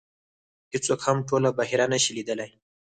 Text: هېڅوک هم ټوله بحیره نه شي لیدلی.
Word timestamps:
هېڅوک 0.73 0.99
هم 1.07 1.17
ټوله 1.27 1.49
بحیره 1.57 1.85
نه 1.93 1.99
شي 2.03 2.11
لیدلی. 2.17 2.49